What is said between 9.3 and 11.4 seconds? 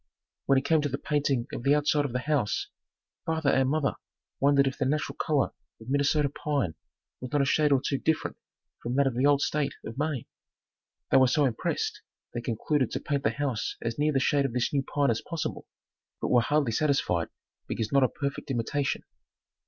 state of Maine. They were